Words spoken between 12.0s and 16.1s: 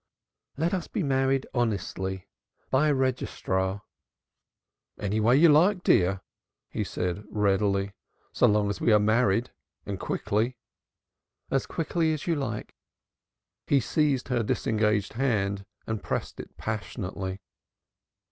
as you like." He seized her disengaged hand and